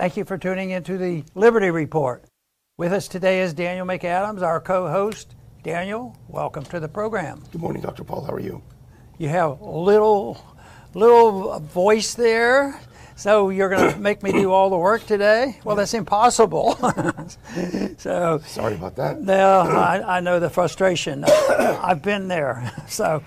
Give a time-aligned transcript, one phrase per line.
[0.00, 2.24] Thank you for tuning into the Liberty Report.
[2.78, 5.34] With us today is Daniel McAdams, our co host.
[5.62, 7.42] Daniel, welcome to the program.
[7.52, 8.02] Good morning, Dr.
[8.02, 8.24] Paul.
[8.24, 8.62] How are you?
[9.18, 10.42] You have a little,
[10.94, 12.80] little voice there.
[13.14, 15.60] So you're going to make me do all the work today?
[15.64, 16.76] Well, that's impossible.
[17.98, 19.20] so sorry about that.
[19.20, 21.24] No, I, I know the frustration.
[21.28, 22.72] I've been there.
[22.88, 23.22] So,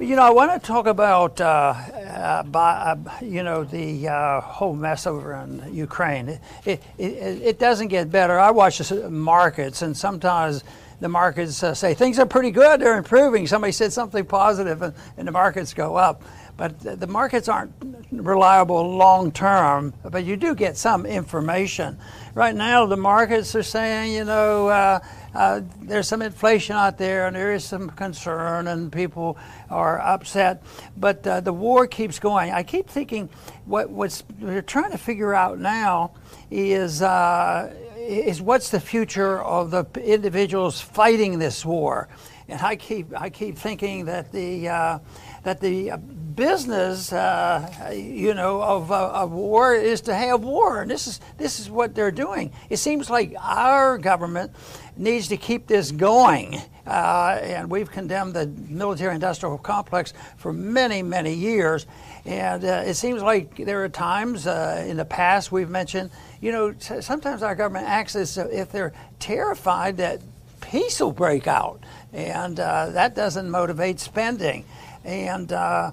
[0.00, 4.08] but you know, I want to talk about, uh, uh, by, uh, you know, the
[4.08, 6.40] uh, whole mess over in Ukraine.
[6.64, 7.02] It, it,
[7.42, 8.40] it, doesn't get better.
[8.40, 10.64] I watch the markets, and sometimes
[11.00, 13.46] the markets uh, say things are pretty good, they're improving.
[13.46, 16.22] Somebody said something positive, and, and the markets go up.
[16.56, 17.74] But the markets aren't
[18.10, 21.98] reliable long term, but you do get some information.
[22.32, 25.00] Right now, the markets are saying, you know,
[25.34, 29.36] uh, uh, there's some inflation out there and there is some concern and people
[29.68, 30.62] are upset.
[30.96, 32.52] But uh, the war keeps going.
[32.52, 33.28] I keep thinking
[33.64, 36.12] what what's we're trying to figure out now
[36.50, 42.08] is uh, is what's the future of the individuals fighting this war.
[42.48, 44.98] And I keep I keep thinking that the uh,
[45.42, 45.92] that the
[46.34, 51.20] business, uh, you know, of, uh, of war is to have war, and this is
[51.36, 52.52] this is what they're doing.
[52.68, 54.52] It seems like our government
[55.00, 61.32] needs to keep this going, uh, and we've condemned the military-industrial complex for many, many
[61.32, 61.86] years.
[62.26, 66.10] And uh, it seems like there are times uh, in the past we've mentioned,
[66.42, 70.20] you know, sometimes our government acts as if they're terrified that
[70.60, 74.66] peace will break out, and uh, that doesn't motivate spending.
[75.04, 75.92] And uh,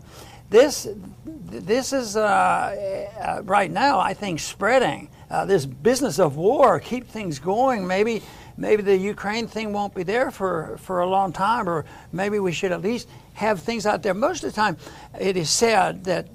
[0.50, 0.88] this,
[1.25, 5.08] this is uh, right now, I think, spreading.
[5.30, 7.86] Uh, this business of war, keep things going.
[7.86, 8.22] Maybe,
[8.56, 12.53] maybe the Ukraine thing won't be there for, for a long time, or maybe we
[12.53, 14.14] should at least have things out there.
[14.14, 14.78] Most of the time,
[15.19, 16.30] it is said that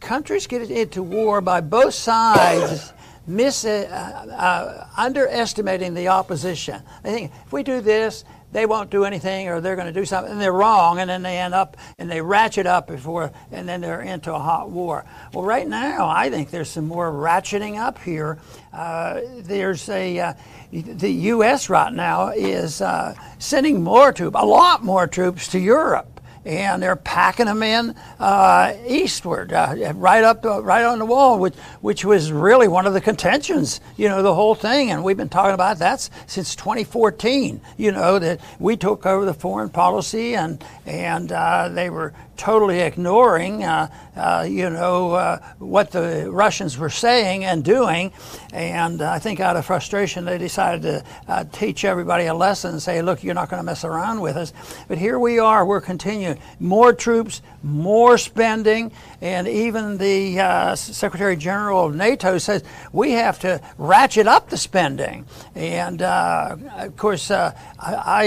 [0.00, 2.92] countries get into war by both sides.
[3.26, 6.82] Mis, uh, uh, underestimating the opposition.
[7.04, 10.04] I think if we do this, they won't do anything or they're going to do
[10.04, 13.68] something and they're wrong and then they end up and they ratchet up before and
[13.68, 15.04] then they're into a hot war.
[15.32, 18.38] Well, right now, I think there's some more ratcheting up here.
[18.72, 20.34] Uh, there's a, uh,
[20.70, 21.68] the U.S.
[21.68, 26.11] right now is uh, sending more troops, a lot more troops to Europe
[26.44, 31.38] and they're packing them in uh, eastward, uh, right up, uh, right on the wall,
[31.38, 34.90] which which was really one of the contentions, you know, the whole thing.
[34.90, 37.60] And we've been talking about that since 2014.
[37.76, 42.80] You know that we took over the foreign policy, and and uh, they were totally
[42.80, 48.12] ignoring, uh, uh, you know, what the Russians were saying and doing.
[48.52, 53.00] And I think out of frustration, they decided to teach everybody a lesson and say,
[53.02, 54.52] look, you're not going to mess around with us.
[54.88, 56.31] But here we are, we're continuing.
[56.60, 63.38] More troops, more spending, and even the uh, Secretary General of NATO says we have
[63.40, 65.26] to ratchet up the spending.
[65.54, 68.24] And uh, of course, I, I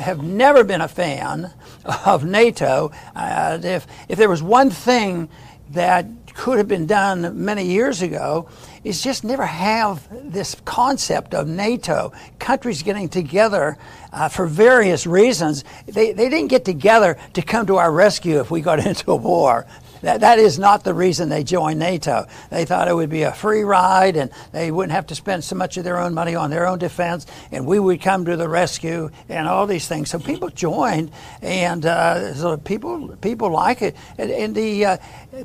[0.00, 1.52] have never been a fan
[2.06, 2.90] of NATO.
[3.14, 5.28] Uh, if, if there was one thing
[5.70, 8.48] that could have been done many years ago,
[8.84, 13.78] is just never have this concept of NATO, countries getting together
[14.12, 15.64] uh, for various reasons.
[15.86, 19.16] They, they didn't get together to come to our rescue if we got into a
[19.16, 19.66] war.
[20.02, 22.26] That, that is not the reason they joined NATO.
[22.50, 25.54] They thought it would be a free ride and they wouldn't have to spend so
[25.54, 28.48] much of their own money on their own defense and we would come to the
[28.48, 30.10] rescue and all these things.
[30.10, 33.96] So people joined and uh, so people, people like it.
[34.18, 34.96] And, and the uh,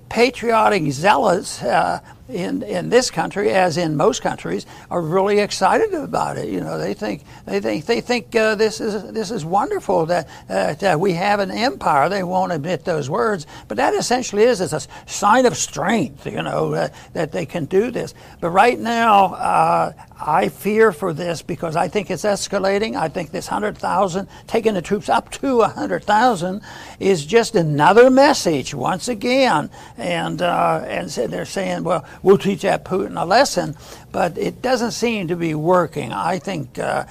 [0.10, 6.38] patriotic zealots uh, in, in this country, as in most countries, are really excited about
[6.38, 6.50] it.
[6.50, 10.28] You know, they think they think they think uh, this is this is wonderful that,
[10.50, 12.10] uh, that we have an empire.
[12.10, 16.26] They won't admit those words, but that essentially is is a sign of strength.
[16.26, 18.14] You know that, that they can do this.
[18.42, 22.96] But right now, uh, I fear for this because I think it's escalating.
[22.96, 26.62] I think this 100,000, taking the troops up to 100,000,
[27.00, 29.70] is just another message once again.
[29.98, 33.76] And, uh, and they're saying, well, we'll teach that Putin a lesson,
[34.12, 36.12] but it doesn't seem to be working.
[36.12, 37.06] I think uh,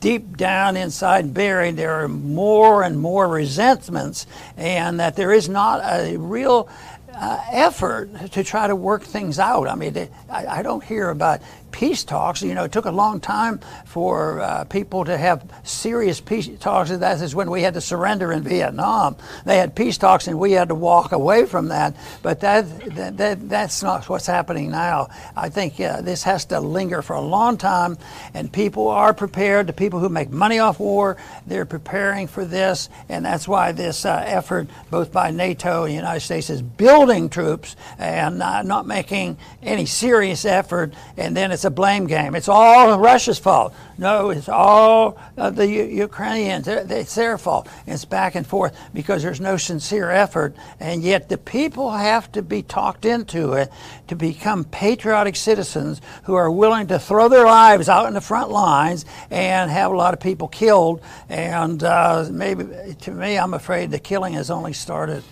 [0.00, 4.26] deep down inside buried, there are more and more resentments,
[4.56, 6.68] and that there is not a real
[7.14, 9.68] uh, effort to try to work things out.
[9.68, 11.40] I mean, I, I, don't hear about
[11.72, 12.42] peace talks.
[12.42, 16.90] You know, it took a long time for uh, people to have serious peace talks.
[16.90, 19.16] That is when we had to surrender in Vietnam.
[19.44, 21.96] They had peace talks, and we had to walk away from that.
[22.22, 25.08] But that, that, that that's not what's happening now.
[25.36, 27.98] I think uh, this has to linger for a long time,
[28.34, 29.66] and people are prepared.
[29.66, 31.16] The people who make money off war,
[31.46, 35.96] they're preparing for this, and that's why this uh, effort, both by NATO and the
[35.96, 41.70] United States, is building troops and not making any serious effort, and then it's a
[41.70, 42.34] blame game.
[42.34, 43.74] It's all Russia's fault.
[43.98, 46.66] No, it's all uh, the U- Ukrainians.
[46.68, 47.68] It's their fault.
[47.86, 52.42] It's back and forth because there's no sincere effort, and yet the people have to
[52.42, 53.70] be talked into it
[54.08, 58.50] to become patriotic citizens who are willing to throw their lives out in the front
[58.50, 61.00] lines and have a lot of people killed.
[61.28, 62.64] And uh, maybe,
[63.00, 65.22] to me, I'm afraid the killing has only started.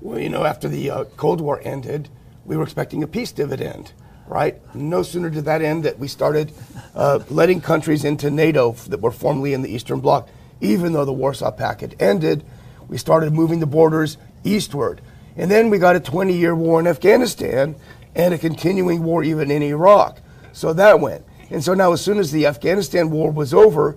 [0.00, 2.08] Well, you know, after the uh, Cold War ended,
[2.46, 3.92] we were expecting a peace dividend,
[4.30, 4.56] right?
[4.74, 6.52] No sooner did that end that we started
[6.94, 10.28] uh, letting countries into NATO that were formerly in the Eastern Bloc.
[10.60, 12.44] Even though the Warsaw Pact ended,
[12.88, 15.00] we started moving the borders eastward.
[15.36, 17.74] And then we got a 20 year war in Afghanistan
[18.14, 20.20] and a continuing war even in Iraq.
[20.52, 21.24] So that went.
[21.50, 23.96] And so now, as soon as the Afghanistan war was over,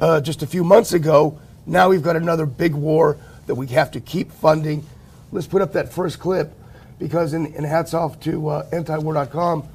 [0.00, 3.16] uh, just a few months ago, now we've got another big war
[3.46, 4.84] that we have to keep funding
[5.32, 6.52] let's put up that first clip
[7.00, 9.66] because, in, hats off to uh, antiwar.com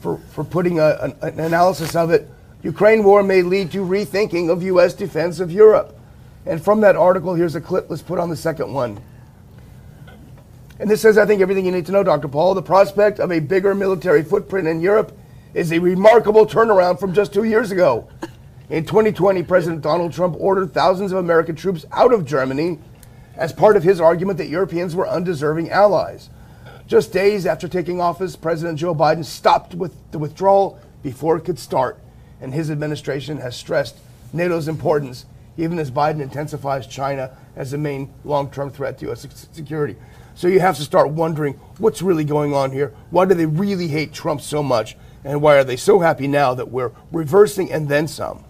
[0.00, 2.28] for, for putting a, an, an analysis of it.
[2.62, 4.94] Ukraine war may lead to rethinking of U.S.
[4.94, 5.96] defense of Europe.
[6.46, 7.88] And from that article, here's a clip.
[7.88, 9.00] Let's put on the second one.
[10.80, 12.26] And this says, I think, everything you need to know, Dr.
[12.26, 12.54] Paul.
[12.54, 15.16] The prospect of a bigger military footprint in Europe
[15.54, 18.08] is a remarkable turnaround from just two years ago.
[18.70, 22.78] In 2020, President Donald Trump ordered thousands of American troops out of Germany
[23.36, 26.30] as part of his argument that Europeans were undeserving allies.
[26.92, 31.58] Just days after taking office, President Joe Biden stopped with the withdrawal before it could
[31.58, 31.98] start,
[32.38, 33.96] and his administration has stressed
[34.34, 35.24] NATO's importance,
[35.56, 39.26] even as Biden intensifies China as the main long term threat to U.S.
[39.52, 39.96] security.
[40.34, 42.92] So you have to start wondering what's really going on here.
[43.08, 44.94] Why do they really hate Trump so much?
[45.24, 48.44] And why are they so happy now that we're reversing and then some?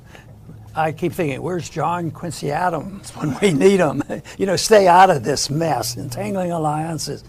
[0.75, 4.03] I keep thinking, where's John Quincy Adams when we need him?
[4.39, 7.23] you know, stay out of this mess, entangling alliances.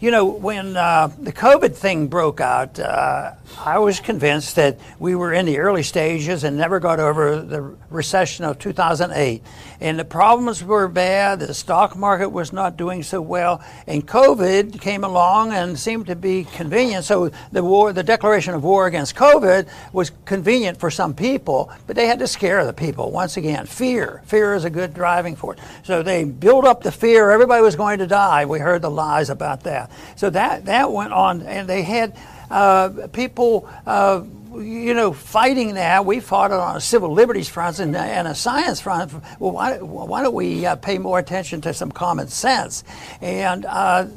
[0.00, 5.16] You know, when uh, the COVID thing broke out, uh, I was convinced that we
[5.16, 9.42] were in the early stages and never got over the recession of 2008.
[9.80, 14.80] And the problems were bad, the stock market was not doing so well, and COVID
[14.80, 17.04] came along and seemed to be convenient.
[17.04, 21.96] So the war, the declaration of war against COVID was convenient for some people, but
[21.96, 23.10] they had to scare the people.
[23.10, 24.22] Once again, fear.
[24.26, 25.58] Fear is a good driving force.
[25.82, 27.30] So they built up the fear.
[27.30, 28.44] Everybody was going to die.
[28.44, 29.87] We heard the lies about that.
[30.16, 32.16] So that, that went on, and they had
[32.50, 33.68] uh, people.
[33.86, 34.24] Uh,
[34.54, 38.34] you know, fighting that, we fought it on a civil liberties front and, and a
[38.34, 39.12] science front.
[39.38, 42.82] Well, why, why don't we uh, pay more attention to some common sense?
[43.20, 44.08] And uh,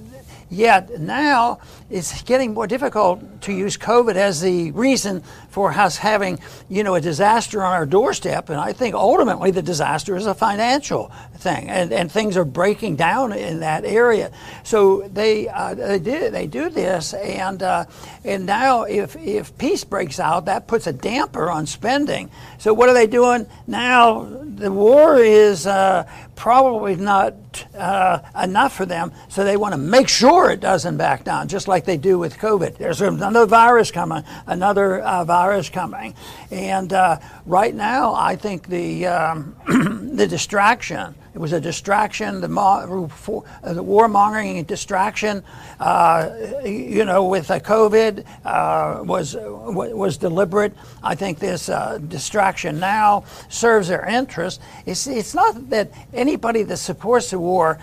[0.51, 1.59] Yet now
[1.89, 6.39] it's getting more difficult to use COVID as the reason for us having,
[6.69, 8.49] you know, a disaster on our doorstep.
[8.49, 12.95] And I think ultimately the disaster is a financial thing, and, and things are breaking
[12.95, 14.31] down in that area.
[14.63, 17.85] So they uh, they do they do this, and uh,
[18.23, 22.31] and now if if peace breaks out, that puts a damper on spending.
[22.57, 24.23] So what are they doing now?
[24.23, 27.33] The war is uh, probably not
[27.75, 31.67] uh, enough for them, so they want to make sure it doesn't back down, just
[31.67, 32.77] like they do with COVID.
[32.77, 35.01] There's another virus coming, another
[35.41, 36.13] uh, virus coming,
[36.51, 39.55] and uh, right now I think the um,
[40.15, 41.15] the distraction.
[41.33, 45.43] It was a distraction, the, mo- for, uh, the distraction,
[45.79, 46.29] uh,
[46.65, 50.73] you know, with the COVID uh, was was deliberate.
[51.01, 54.61] I think this uh, distraction now serves their interest.
[54.85, 57.79] It's, it's not that anybody that supports the war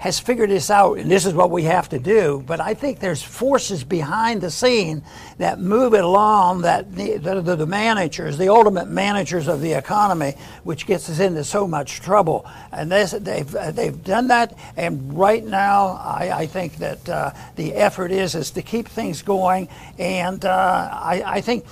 [0.00, 2.42] has figured this out and this is what we have to do.
[2.46, 5.02] But I think there's forces behind the scene
[5.36, 10.36] that move it along that the, the, the, managers, the ultimate managers of the economy,
[10.64, 12.46] which gets us into so much trouble.
[12.72, 14.56] And this, they've, they've done that.
[14.74, 19.20] And right now, I, I think that uh, the effort is, is to keep things
[19.20, 19.68] going.
[19.98, 21.66] And uh, I, I, think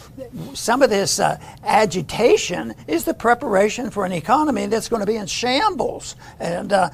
[0.53, 5.17] some of this uh, agitation is the preparation for an economy that's going to be
[5.17, 6.15] in shambles.
[6.39, 6.91] And, uh,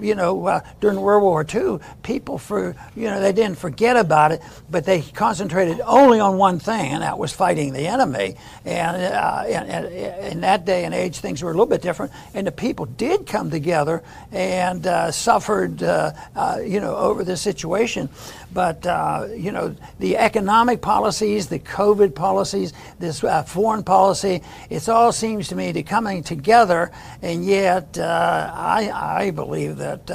[0.00, 4.32] you know, uh, during World War II, people for you know they didn't forget about
[4.32, 8.36] it, but they concentrated only on one thing, and that was fighting the enemy.
[8.64, 12.46] And uh, in, in, that day and age, things were a little bit different, and
[12.46, 18.08] the people did come together and uh, suffered, uh, uh you know, over this situation.
[18.52, 24.88] But uh, you know, the economic policies, the COVID policies, this uh, foreign policy, it
[24.88, 26.90] all seems to me to coming together,
[27.20, 30.06] and yet I, I believe that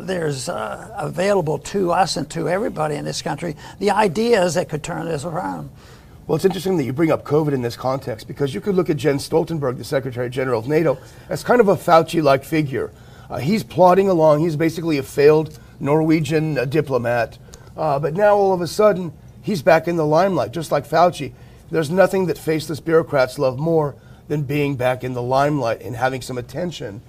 [0.00, 5.06] there's available to us and to everybody in this country the ideas that could turn
[5.06, 5.70] this around.
[6.26, 8.88] Well, it's interesting that you bring up COVID in this context because you could look
[8.88, 10.96] at Jens Stoltenberg, the Secretary General of NATO,
[11.28, 12.92] as kind of a Fauci like figure.
[13.28, 14.40] Uh, he's plodding along.
[14.40, 17.36] He's basically a failed Norwegian uh, diplomat.
[17.80, 19.10] Uh, but now all of a sudden,
[19.40, 21.32] he's back in the limelight, just like Fauci.
[21.70, 23.94] There's nothing that faceless bureaucrats love more
[24.28, 27.00] than being back in the limelight and having some attention.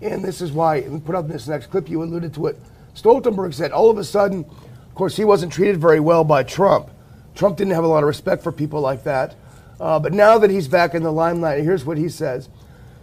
[0.00, 2.56] And this is why, we put up this next clip, you alluded to it.
[2.94, 6.90] Stoltenberg said all of a sudden, of course, he wasn't treated very well by Trump.
[7.34, 9.34] Trump didn't have a lot of respect for people like that.
[9.80, 12.48] Uh, but now that he's back in the limelight, here's what he says.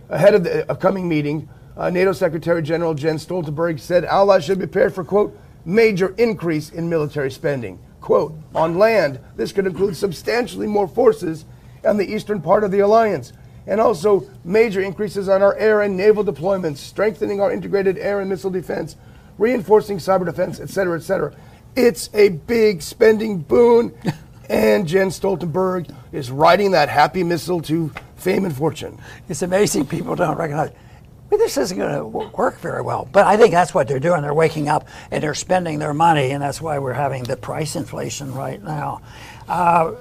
[0.07, 4.65] Ahead of the upcoming meeting, uh, NATO Secretary General Jens Stoltenberg said allies should be
[4.65, 7.77] prepared for, quote, major increase in military spending.
[8.00, 11.45] Quote, on land, this could include substantially more forces
[11.83, 13.33] on the eastern part of the alliance,
[13.67, 18.29] and also major increases on our air and naval deployments, strengthening our integrated air and
[18.29, 18.95] missile defense,
[19.38, 21.36] reinforcing cyber defense, et cetera, et cetera.
[21.75, 23.93] It's a big spending boon.
[24.50, 28.97] and Jens Stoltenberg is riding that happy missile to fame and fortune.
[29.27, 30.71] It's amazing people don't recognize.
[31.29, 33.07] Well, this isn't going to work very well.
[33.12, 34.22] But I think that's what they're doing.
[34.22, 37.75] They're waking up and they're spending their money, and that's why we're having the price
[37.75, 39.01] inflation right now.
[39.48, 39.96] Uh,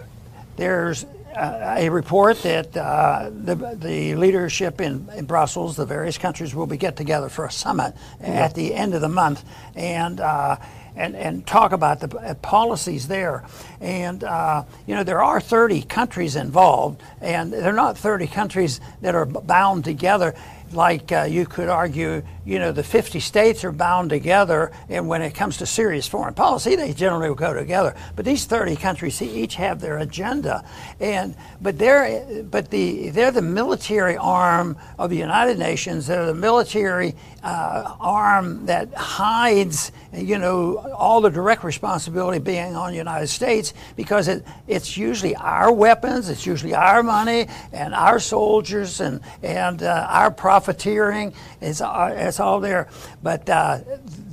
[0.57, 1.05] there's
[1.37, 6.67] uh, a report that uh, the, the leadership in, in, Brussels, the various countries, will
[6.67, 8.29] be get together for a summit yeah.
[8.29, 10.57] at the end of the month, and uh,
[10.97, 13.45] and, and talk about the uh, policies there.
[13.81, 19.15] And, uh, you know, there are 30 countries involved, and they're not 30 countries that
[19.15, 20.35] are bound together
[20.73, 25.23] like uh, you could argue, you know, the 50 states are bound together, and when
[25.23, 27.95] it comes to serious foreign policy, they generally will go together.
[28.15, 30.65] But these 30 countries each have their agenda,
[31.01, 36.07] and but they're but the they're the military arm of the United Nations.
[36.07, 42.91] They're the military uh, arm that hides, you know, all the direct responsibility being on
[42.91, 48.19] the United States because it, it's usually our weapons, it's usually our money, and our
[48.19, 51.35] soldiers, and and uh, our profiteering.
[51.61, 52.89] It's, uh, it's all there.
[53.23, 53.81] But uh,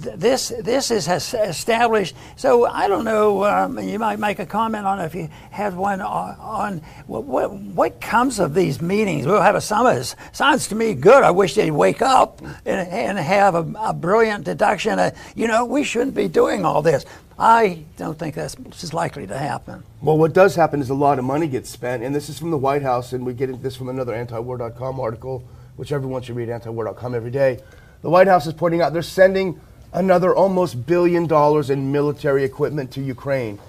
[0.01, 2.15] th- this this is established.
[2.37, 3.43] So I don't know.
[3.43, 7.51] Um, you might make a comment on if you have one on, on what, what,
[7.51, 9.25] what comes of these meetings.
[9.25, 10.15] We'll have a summit.
[10.31, 11.23] Sounds to me good.
[11.23, 14.99] I wish they'd wake up and, and have a, a brilliant deduction.
[15.35, 17.05] You know, we shouldn't be doing all this.
[17.37, 19.83] I don't think that's is likely to happen.
[20.01, 22.51] Well, what does happen is a lot of money gets spent, and this is from
[22.51, 25.43] the White House, and we get this from another antiwar.com article
[25.75, 27.59] which everyone should read antiwar.com every day.
[28.01, 29.59] The White House is pointing out they're sending
[29.93, 33.59] another almost billion dollars in military equipment to Ukraine.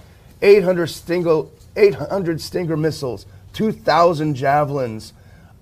[0.43, 1.45] 800 Stinger,
[1.77, 5.13] 800 Stinger missiles, 2,000 javelins,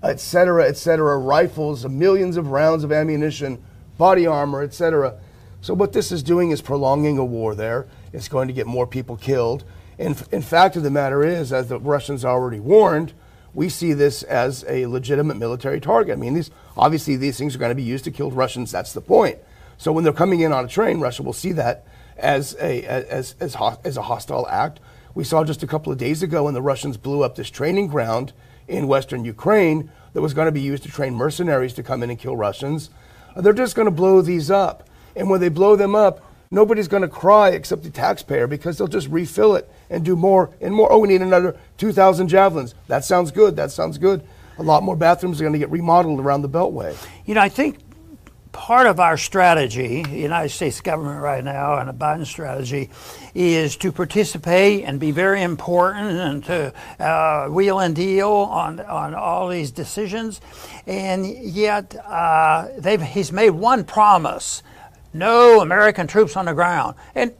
[0.01, 3.63] etc., etc., rifles, millions of rounds of ammunition,
[3.97, 5.15] body armor, etc.
[5.61, 7.87] So what this is doing is prolonging a war there.
[8.11, 9.63] It's going to get more people killed.
[9.97, 13.13] And in fact of the matter is, as the Russians already warned,
[13.53, 16.13] we see this as a legitimate military target.
[16.13, 18.71] I mean, these obviously these things are going to be used to kill Russians.
[18.71, 19.37] That's the point.
[19.77, 21.85] So when they're coming in on a train, Russia will see that
[22.17, 24.79] as a as as, as a hostile act.
[25.15, 27.87] We saw just a couple of days ago when the Russians blew up this training
[27.87, 28.33] ground
[28.67, 32.09] in western Ukraine that was going to be used to train mercenaries to come in
[32.09, 32.89] and kill Russians.
[33.35, 37.01] They're just going to blow these up, and when they blow them up, nobody's going
[37.01, 40.91] to cry except the taxpayer because they'll just refill it and do more and more.
[40.91, 42.75] Oh, we need another 2,000 javelins.
[42.87, 43.55] That sounds good.
[43.55, 44.25] That sounds good.
[44.57, 46.95] A lot more bathrooms are going to get remodeled around the Beltway.
[47.25, 47.79] You know, I think
[48.51, 52.91] part of our strategy, the United States government right now, and the Biden strategy,
[53.33, 59.15] is to participate and be very important and to uh, wheel and deal on, on
[59.15, 60.39] all these decisions.
[60.85, 64.61] And yet, uh, they've, he's made one promise
[65.13, 66.95] no American troops on the ground.
[67.15, 67.33] And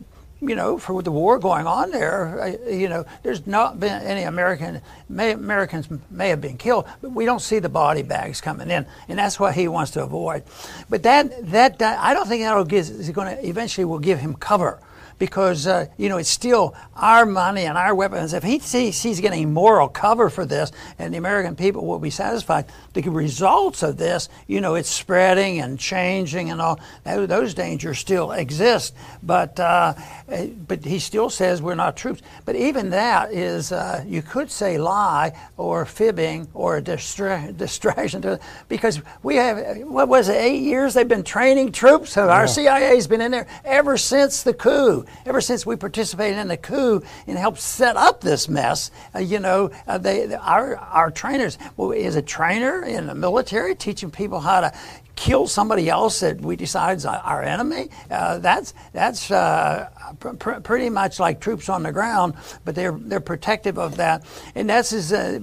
[0.47, 4.81] you know, for the war going on there, you know, there's not been any American
[5.09, 8.85] may, Americans may have been killed, but we don't see the body bags coming in,
[9.07, 10.43] and that's what he wants to avoid.
[10.89, 14.33] But that that, that I don't think that'll is going to eventually will give him
[14.35, 14.79] cover
[15.19, 18.33] because uh, you know it's still our money and our weapons.
[18.33, 22.09] If he sees he's getting moral cover for this, and the American people will be
[22.09, 26.79] satisfied, the results of this, you know, it's spreading and changing and all.
[27.03, 29.93] Those dangers still exist, but uh,
[30.29, 32.21] eh, but he still says we're not troops.
[32.45, 38.21] But even that is, uh, you could say lie or fibbing or a distra- distraction
[38.23, 42.17] to, because we have what was it eight years they've been training troops.
[42.17, 46.57] Our CIA's been in there ever since the coup, ever since we participated in the
[46.57, 48.91] coup and helped set up this mess.
[49.15, 51.57] Uh, you know, uh, they our our trainers.
[51.77, 54.73] Well, is a trainer in the military teaching people how to
[55.15, 57.89] kill somebody else that we decide is our enemy.
[58.09, 59.87] Uh, that's that's uh,
[60.19, 62.33] pr- pretty much like troops on the ground,
[62.65, 64.25] but they're they're protective of that.
[64.55, 65.39] And that's is uh,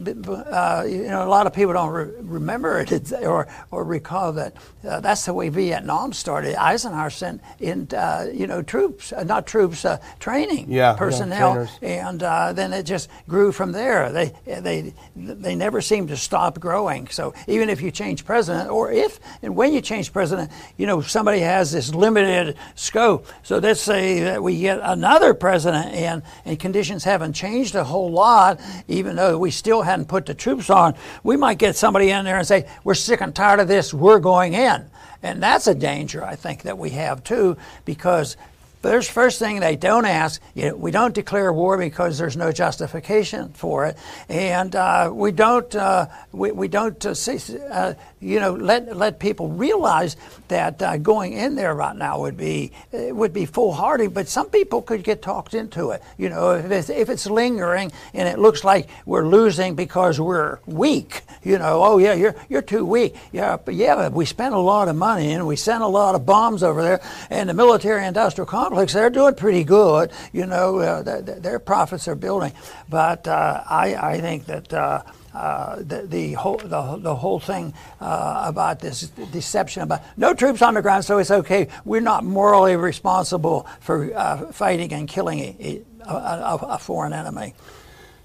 [0.50, 4.54] uh you know a lot of people don't re- remember it or or recall that
[4.86, 6.60] uh, that's the way Vietnam started.
[6.60, 9.86] Eisenhower sent in uh, you know troops, not troops,
[10.18, 12.20] training yeah, personnel, yeah, and
[12.56, 14.10] then it just grew from there.
[14.12, 17.08] They they they never seemed to stop growing.
[17.08, 21.02] So even if you change president, or if and when you change president, you know,
[21.02, 23.26] somebody has this limited scope.
[23.42, 28.10] So let's say that we get another president in and conditions haven't changed a whole
[28.10, 32.24] lot, even though we still hadn't put the troops on, we might get somebody in
[32.24, 34.88] there and say, we're sick and tired of this, we're going in.
[35.22, 38.38] And that's a danger, I think, that we have too, because
[38.82, 40.40] there's first thing they don't ask.
[40.54, 43.96] You know, we don't declare war because there's no justification for it,
[44.28, 47.38] and uh, we don't uh, we, we don't uh, say,
[47.70, 50.16] uh, you know let let people realize
[50.48, 54.06] that uh, going in there right now would be would be foolhardy.
[54.06, 56.02] But some people could get talked into it.
[56.16, 60.58] You know, if it's, if it's lingering and it looks like we're losing because we're
[60.64, 61.22] weak.
[61.42, 63.14] You know, oh yeah, you're you're too weak.
[63.32, 66.14] Yeah, but yeah, but we spent a lot of money and we sent a lot
[66.14, 70.12] of bombs over there, and the military-industrial complex they're doing pretty good.
[70.32, 72.52] You know, uh, th- their profits are building.
[72.88, 74.72] But uh, I, I think that.
[74.72, 80.34] Uh, uh, the, the, whole the, the whole thing uh, about this deception about no
[80.34, 81.68] troops on the ground, so it's okay.
[81.84, 87.54] We're not morally responsible for uh, fighting and killing a, a, a, foreign enemy.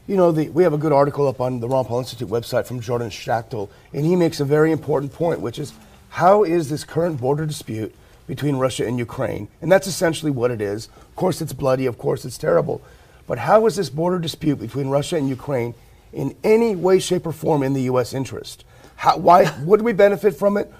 [0.08, 2.66] You know, the, we have a good article up on the Ron Paul Institute website
[2.66, 5.74] from Jordan Schachtel, and he makes a very important point, which is
[6.10, 7.94] how is this current border dispute
[8.28, 9.48] between Russia and Ukraine.
[9.62, 10.88] And that's essentially what it is.
[10.98, 11.86] Of course, it's bloody.
[11.86, 12.82] Of course, it's terrible.
[13.28, 15.74] But how is this border dispute between Russia and Ukraine
[16.14, 18.14] in any way, shape, or form in the U.S.
[18.14, 18.66] interest?
[18.96, 20.72] How, why would we benefit from it?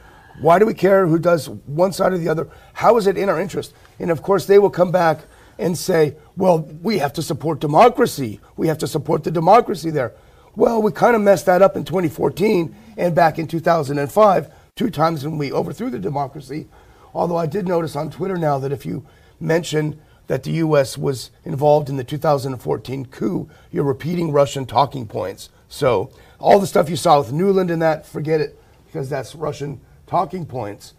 [0.42, 2.48] Why do we care who does one side or the other?
[2.74, 3.74] How is it in our interest?
[4.00, 5.22] And of course, they will come back
[5.58, 8.42] and say, well, we have to support democracy.
[8.58, 10.14] We have to support the democracy there.
[10.56, 15.24] Well, we kind of messed that up in 2014 and back in 2005, two times
[15.24, 16.68] when we overthrew the democracy.
[17.16, 19.06] Although I did notice on Twitter now that if you
[19.40, 20.98] mention that the U.S.
[20.98, 25.50] was involved in the 2014 coup, you're repeating Russian talking points.
[25.70, 29.80] So all the stuff you saw with Nuland and that, forget it, because that's Russian
[30.08, 30.94] talking points.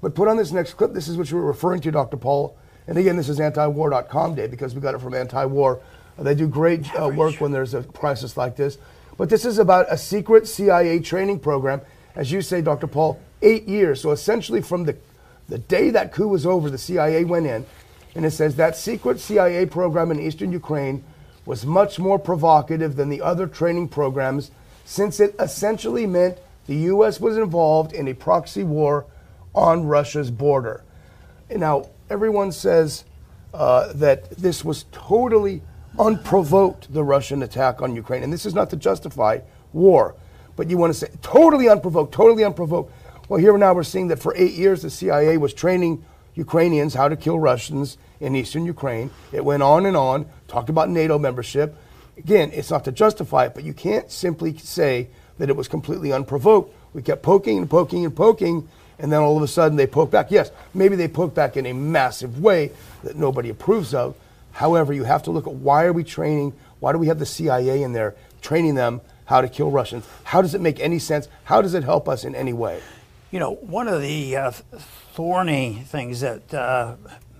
[0.00, 0.94] But put on this next clip.
[0.94, 2.16] This is what you were referring to, Dr.
[2.16, 2.56] Paul.
[2.86, 5.80] And again, this is antiwar.com day because we got it from Antiwar.
[6.18, 8.78] They do great uh, work when there's a crisis like this.
[9.18, 11.82] But this is about a secret CIA training program,
[12.14, 12.86] as you say, Dr.
[12.86, 14.00] Paul, eight years.
[14.00, 14.96] So essentially, from the
[15.48, 17.64] the day that coup was over, the CIA went in,
[18.14, 21.04] and it says that secret CIA program in eastern Ukraine
[21.46, 24.50] was much more provocative than the other training programs
[24.84, 27.20] since it essentially meant the U.S.
[27.20, 29.06] was involved in a proxy war
[29.54, 30.84] on Russia's border.
[31.50, 33.04] Now, everyone says
[33.54, 35.62] uh, that this was totally
[35.98, 38.22] unprovoked, the Russian attack on Ukraine.
[38.22, 39.40] And this is not to justify
[39.72, 40.14] war,
[40.56, 42.92] but you want to say totally unprovoked, totally unprovoked.
[43.28, 46.02] Well, here now we're seeing that for eight years the CIA was training
[46.34, 49.10] Ukrainians how to kill Russians in eastern Ukraine.
[49.32, 51.76] It went on and on, talked about NATO membership.
[52.16, 56.10] Again, it's not to justify it, but you can't simply say that it was completely
[56.10, 56.74] unprovoked.
[56.94, 58.66] We kept poking and poking and poking,
[58.98, 60.30] and then all of a sudden they poke back.
[60.30, 62.72] Yes, maybe they poke back in a massive way
[63.04, 64.16] that nobody approves of.
[64.52, 66.54] However, you have to look at why are we training?
[66.80, 70.06] Why do we have the CIA in there training them how to kill Russians?
[70.24, 71.28] How does it make any sense?
[71.44, 72.80] How does it help us in any way?
[73.30, 74.50] You know, one of the uh,
[75.12, 76.96] thorny things that uh,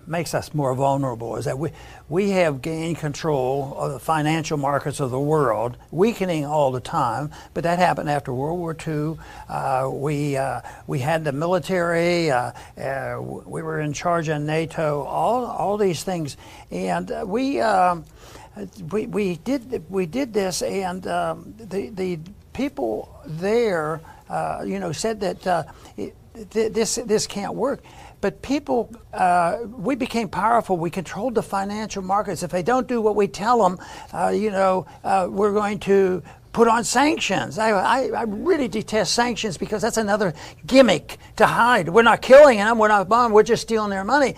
[0.06, 1.70] makes us more vulnerable is that we,
[2.10, 7.30] we have gained control of the financial markets of the world, weakening all the time.
[7.54, 9.16] But that happened after World War II.
[9.48, 15.04] Uh, we, uh, we had the military, uh, uh we were in charge of NATO,
[15.04, 16.36] all, all these things.
[16.70, 18.04] And we, um,
[18.90, 22.18] we, we, did, we did this, and um, the, the
[22.58, 25.64] people there uh, you know, said that uh,
[25.96, 26.14] it,
[26.50, 27.82] this this can't work.
[28.20, 30.76] but people, uh, we became powerful.
[30.76, 32.42] We controlled the financial markets.
[32.42, 33.78] If they don't do what we tell them,
[34.12, 37.58] uh, you know, uh, we're going to put on sanctions.
[37.58, 40.34] I, I, I, really detest sanctions because that's another
[40.66, 41.88] gimmick to hide.
[41.88, 44.34] We're not killing them, we're not bombing, we're just stealing their money.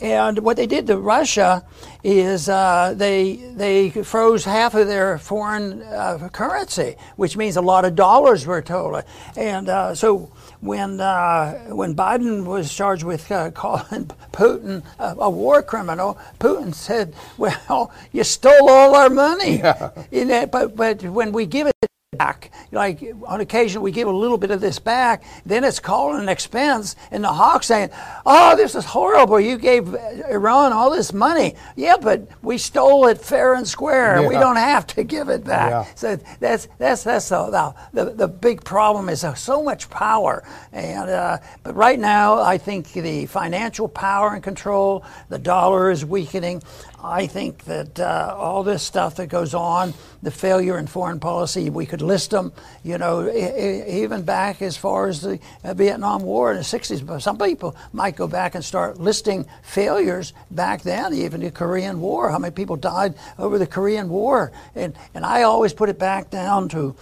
[0.00, 1.64] And what they did to Russia
[2.04, 7.84] is uh, they they froze half of their foreign uh, currency, which means a lot
[7.84, 9.02] of dollars were told.
[9.36, 10.30] And uh, so
[10.60, 16.72] when uh, when Biden was charged with uh, calling Putin a, a, war criminal, Putin
[16.72, 20.46] said, "Well, you stole all our money." Yeah.
[20.46, 21.74] but but when we give it
[22.16, 22.50] back.
[22.72, 26.30] Like on occasion, we give a little bit of this back, then it's called an
[26.30, 27.90] expense, and the hawk saying,
[28.24, 29.38] "Oh, this is horrible!
[29.38, 29.94] You gave
[30.30, 34.22] Iran all this money." Yeah, but we stole it fair and square.
[34.22, 34.28] Yeah.
[34.28, 35.70] We don't have to give it back.
[35.70, 35.94] Yeah.
[35.96, 41.38] So that's that's that's the, the the big problem is so much power, and uh,
[41.62, 46.62] but right now I think the financial power and control, the dollar is weakening.
[47.02, 51.70] I think that uh, all this stuff that goes on, the failure in foreign policy,
[51.70, 52.52] we could list them,
[52.84, 57.04] you know, even back as far as the uh, Vietnam War in the 60s.
[57.04, 62.00] But some people might go back and start listing failures back then, even the Korean
[62.00, 64.52] War, how many people died over the Korean War.
[64.74, 66.94] And, and I always put it back down to,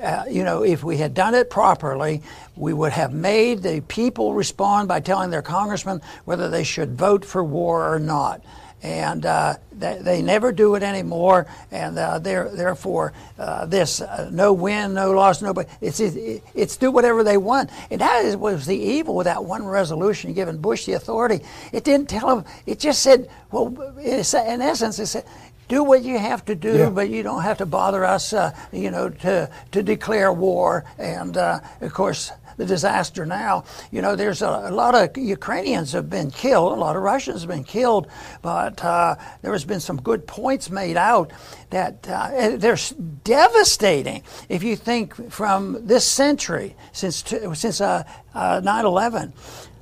[0.00, 2.22] uh, you know, if we had done it properly,
[2.56, 7.24] we would have made the people respond by telling their congressmen whether they should vote
[7.24, 8.42] for war or not
[8.82, 11.46] and uh, they, they, never do it anymore.
[11.70, 15.52] And uh, therefore, uh, this uh, no win, no loss, no.
[15.52, 19.44] But it's it's do whatever they want, and that is, was the evil with that
[19.44, 21.44] one resolution giving Bush the authority.
[21.72, 22.44] It didn't tell him.
[22.66, 25.24] It just said, well, in essence, it said.
[25.70, 26.90] Do what you have to do, yeah.
[26.90, 30.84] but you don't have to bother us, uh, you know, to, to declare war.
[30.98, 33.64] And uh, of course, the disaster now.
[33.92, 37.42] You know, there's a, a, lot of Ukrainians have been killed, a lot of Russians
[37.42, 38.08] have been killed,
[38.42, 41.30] but uh, there has been some good points made out
[41.70, 42.76] that uh, they're
[43.22, 44.24] devastating.
[44.48, 48.04] If you think from this century, since since uh,
[48.34, 49.28] 9/11.
[49.28, 49.30] Uh,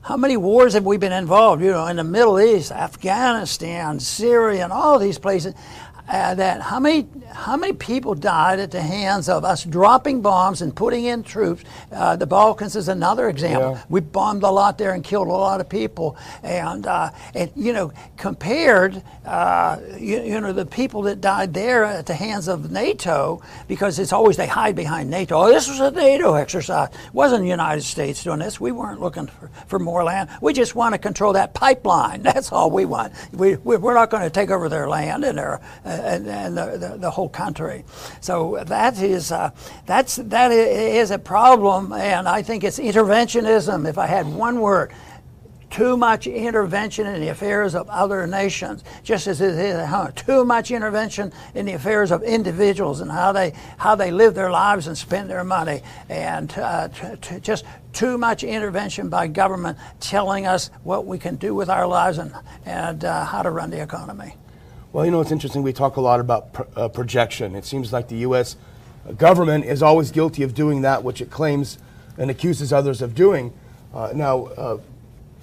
[0.09, 1.61] how many wars have we been involved?
[1.61, 5.53] You know, in the Middle East, Afghanistan, Syria, and all these places
[6.09, 10.63] uh, that how many how many people died at the hands of us dropping bombs
[10.63, 11.63] and putting in troops?
[11.93, 13.73] Uh, the Balkans is another example.
[13.73, 13.83] Yeah.
[13.89, 16.17] We bombed a lot there and killed a lot of people.
[16.43, 21.85] And uh, and you know compared, uh, you, you, know the people that died there
[21.85, 25.37] at the hands of NATO because it's always they hide behind NATO.
[25.37, 26.89] Oh, this was a NATO exercise.
[26.91, 28.59] It wasn't the United States doing this.
[28.59, 30.31] We weren't looking for, for more land.
[30.41, 32.23] We just want to control that pipeline.
[32.29, 33.13] That's all we want.
[33.33, 36.77] We, we're not going to take over their land and their uh, and, and the,
[36.79, 37.85] the, the, whole country.
[38.21, 39.51] So that is uh,
[39.87, 43.89] that's that is a problem, and I think it's interventionism.
[43.89, 44.93] If I had one word,
[45.71, 50.13] too much intervention in the affairs of other nations, just as it is at home.
[50.13, 54.51] Too much intervention in the affairs of individuals and how they how they live their
[54.51, 59.79] lives and spend their money, and uh, t- t- just too much intervention by government
[60.01, 62.33] telling us what we can do with our lives and
[62.65, 64.35] and uh, how to run the economy.
[64.99, 65.63] Well, you know, it's interesting.
[65.63, 67.55] We talk a lot about pr- uh, projection.
[67.55, 68.57] It seems like the U.S.
[69.17, 71.79] government is always guilty of doing that which it claims
[72.17, 73.53] and accuses others of doing.
[73.95, 74.79] Uh, now, uh,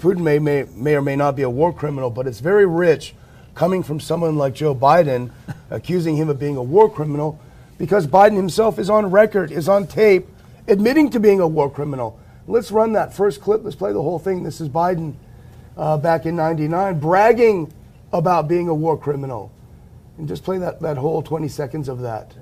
[0.01, 3.15] Putin may, may, may or may not be a war criminal, but it's very rich
[3.53, 5.31] coming from someone like Joe Biden
[5.69, 7.39] accusing him of being a war criminal
[7.77, 10.27] because Biden himself is on record, is on tape,
[10.67, 12.19] admitting to being a war criminal.
[12.45, 13.63] Let's run that first clip.
[13.63, 14.43] Let's play the whole thing.
[14.43, 15.13] This is Biden
[15.77, 17.71] uh, back in 99 bragging
[18.17, 19.51] about being a war criminal.
[20.17, 22.33] And just play that, that whole 20 seconds of that.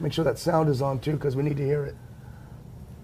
[0.00, 1.94] Make sure that sound is on too, because we need to hear it.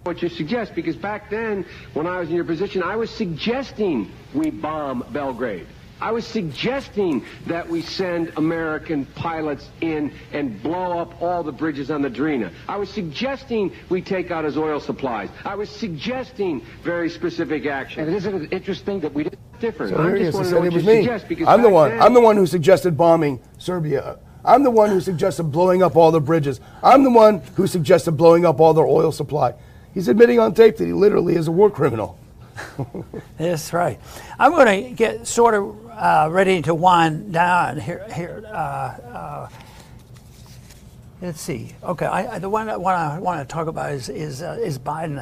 [0.05, 4.11] What you suggest, because back then, when I was in your position, I was suggesting
[4.33, 5.67] we bomb Belgrade.
[6.01, 11.91] I was suggesting that we send American pilots in and blow up all the bridges
[11.91, 12.53] on the Drina.
[12.69, 15.29] I was suggesting we take out his oil supplies.
[15.45, 18.05] I was suggesting very specific action.
[18.05, 19.95] And isn't it interesting that we did different?
[19.95, 21.03] So I just want to know what you me.
[21.03, 21.91] suggest because I'm the one.
[21.91, 24.19] Then, I'm the one who suggested bombing Serbia.
[24.45, 26.61] I'm the one who suggested blowing up all the bridges.
[26.83, 29.55] I'm the one who suggested blowing up all their oil supply.
[29.93, 32.19] He's admitting on tape that he literally is a war criminal.
[33.39, 33.99] That's right.
[34.39, 38.07] I'm going to get sort of uh, ready to wind down here.
[38.13, 39.49] Here, uh, uh,
[41.21, 41.75] let's see.
[41.83, 44.79] Okay, I, I, the one, one I want to talk about is is, uh, is
[44.79, 45.19] Biden.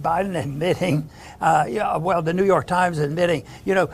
[0.00, 1.08] Biden admitting,
[1.40, 3.90] uh, yeah, well, the New York Times admitting, you know,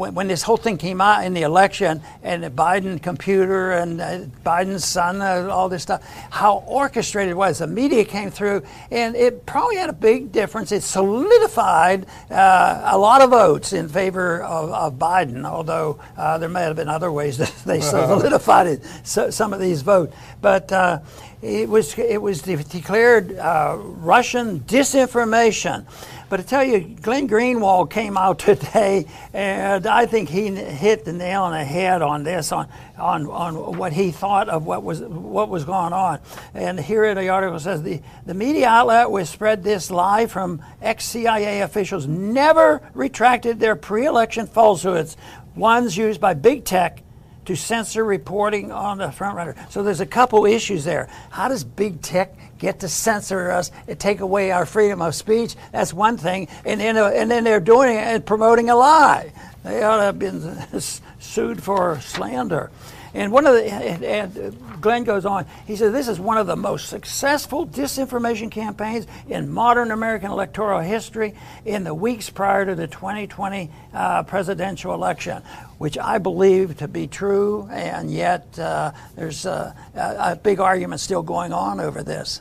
[0.00, 4.00] when, when, this whole thing came out in the election and the Biden computer and
[4.00, 7.58] uh, Biden's son, uh, all this stuff, how orchestrated it was.
[7.58, 10.72] The media came through, and it probably had a big difference.
[10.72, 16.48] It solidified uh, a lot of votes in favor of, of Biden, although uh, there
[16.48, 20.16] may have been other ways that they solidified it, so, some of these votes.
[20.40, 21.00] But uh,
[21.42, 25.86] it was it was declared uh, Russian disinformation.
[26.30, 31.12] But I tell you, Glenn Greenwald came out today, and I think he hit the
[31.12, 35.00] nail on the head on this, on on, on what he thought of what was
[35.00, 36.20] what was going on.
[36.54, 40.62] And here in the article says the, the media outlet which spread this lie from
[40.80, 45.16] ex-CIA officials never retracted their pre-election falsehoods,
[45.56, 47.02] ones used by big tech
[47.46, 49.54] to censor reporting on the front runner.
[49.70, 51.08] So there's a couple issues there.
[51.30, 55.56] How does big tech get to censor us and take away our freedom of speech?
[55.72, 56.48] That's one thing.
[56.64, 59.32] And then, uh, and then they're doing it and promoting a lie.
[59.64, 60.80] They ought to have been
[61.18, 62.70] sued for slander.
[63.12, 66.56] And one of the, and Glenn goes on, he says, this is one of the
[66.56, 72.86] most successful disinformation campaigns in modern American electoral history in the weeks prior to the
[72.86, 75.42] 2020 uh, presidential election,
[75.78, 81.22] which I believe to be true, and yet uh, there's a, a, big argument still
[81.22, 82.40] going on over this.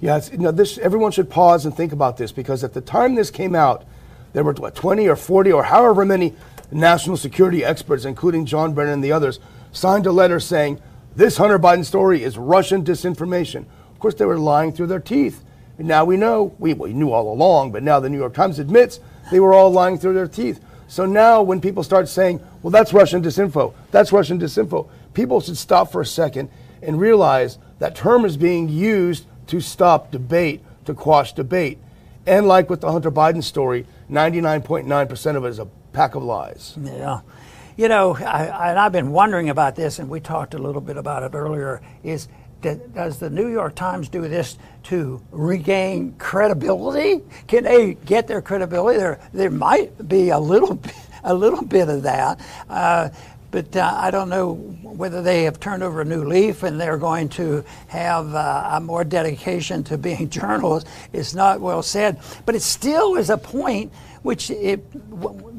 [0.00, 3.14] Yeah, you know, this, everyone should pause and think about this because at the time
[3.14, 3.84] this came out,
[4.32, 6.34] there were what, 20 or 40 or however many
[6.72, 9.40] national security experts, including John Brennan and the others,
[9.72, 10.80] signed a letter saying,
[11.16, 13.66] This Hunter Biden story is Russian disinformation.
[13.92, 15.44] Of course, they were lying through their teeth.
[15.78, 18.58] And now we know, we, we knew all along, but now the New York Times
[18.58, 20.60] admits they were all lying through their teeth.
[20.88, 25.56] So now when people start saying, well, that's Russian disinfo, that's Russian disinfo, people should
[25.56, 26.50] stop for a second
[26.82, 31.78] and realize that term is being used to stop debate, to quash debate.
[32.26, 36.74] And like with the Hunter Biden story, 99.9% of it is a pack of lies.
[36.80, 37.20] Yeah.
[37.80, 40.98] You know, I, and I've been wondering about this, and we talked a little bit
[40.98, 41.80] about it earlier.
[42.04, 42.28] Is
[42.60, 47.22] does the New York Times do this to regain credibility?
[47.46, 48.98] Can they get their credibility?
[48.98, 50.78] There, there might be a little,
[51.24, 52.38] a little bit of that.
[52.68, 53.08] Uh,
[53.50, 56.98] but uh, I don't know whether they have turned over a new leaf and they're
[56.98, 60.90] going to have uh, a more dedication to being journalists.
[61.14, 63.90] It's not well said, but it still is a point
[64.22, 64.84] which it,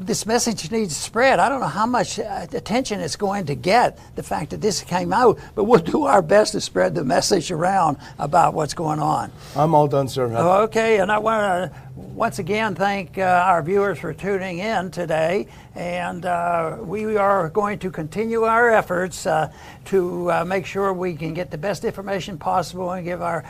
[0.05, 1.39] this message needs to spread.
[1.39, 4.81] I don't know how much uh, attention it's going to get, the fact that this
[4.81, 8.99] came out, but we'll do our best to spread the message around about what's going
[8.99, 9.31] on.
[9.55, 10.25] I'm all done, sir.
[10.25, 15.47] Okay, and I want to once again thank uh, our viewers for tuning in today.
[15.75, 19.51] And uh, we are going to continue our efforts uh,
[19.85, 23.45] to uh, make sure we can get the best information possible and give our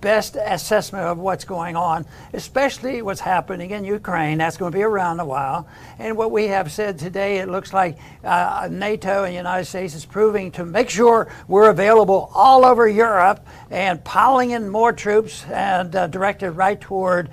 [0.00, 4.38] best assessment of what's going on, especially what's happening in Ukraine.
[4.38, 5.66] That's going to be around a while.
[5.98, 9.94] And what we have said today, it looks like uh, NATO and the United States
[9.94, 15.44] is proving to make sure we're available all over Europe and piling in more troops
[15.46, 17.30] and uh, directed right toward,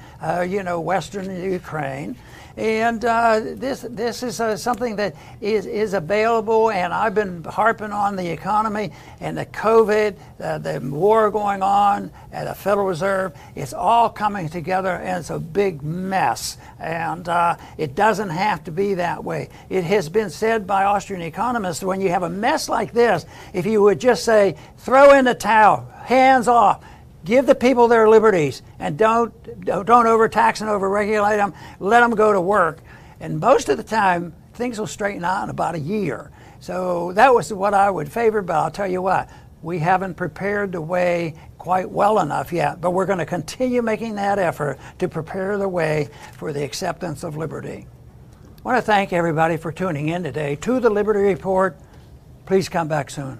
[0.47, 2.15] you know, western Ukraine.
[2.57, 7.91] And uh, this this is uh, something that is, is available, and I've been harping
[7.91, 13.33] on the economy and the COVID, uh, the war going on at the Federal Reserve.
[13.55, 16.57] It's all coming together, and it's a big mess.
[16.77, 19.49] And uh, it doesn't have to be that way.
[19.69, 23.65] It has been said by Austrian economists when you have a mess like this, if
[23.65, 26.83] you would just say, throw in the towel, hands off,
[27.23, 29.31] Give the people their liberties and don't,
[29.63, 31.53] don't overtax and overregulate them.
[31.79, 32.79] Let them go to work.
[33.19, 36.31] And most of the time, things will straighten out in about a year.
[36.59, 39.29] So that was what I would favor, but I'll tell you what,
[39.61, 44.15] we haven't prepared the way quite well enough yet, but we're going to continue making
[44.15, 47.85] that effort to prepare the way for the acceptance of liberty.
[48.43, 51.77] I want to thank everybody for tuning in today to the Liberty Report.
[52.45, 53.39] Please come back soon.